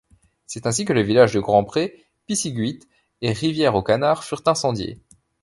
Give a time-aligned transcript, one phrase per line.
[0.47, 2.79] C'est ainsi que les villages de Grand-Pré, Pisiguit,
[3.21, 4.99] et Rivière-aux-Canards furent incendiés.